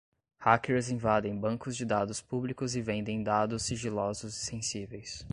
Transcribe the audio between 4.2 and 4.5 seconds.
e